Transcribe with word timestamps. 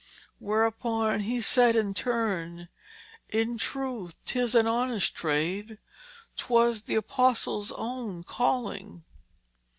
Whereupon 0.39 1.19
he 1.19 1.41
said 1.41 1.75
in 1.75 1.93
turn, 1.93 2.69
"In 3.29 3.59
truth 3.59 4.15
'tis 4.25 4.55
an 4.55 4.65
honest 4.65 5.13
trade; 5.13 5.77
'twas 6.37 6.81
the 6.81 6.95
apostles' 6.95 7.71
own 7.73 8.23
calling." 8.23 9.03